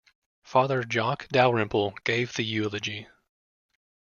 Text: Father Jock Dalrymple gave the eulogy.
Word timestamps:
Father 0.41 0.81
Jock 0.83 1.27
Dalrymple 1.27 1.93
gave 2.05 2.33
the 2.33 2.43
eulogy. 2.43 3.07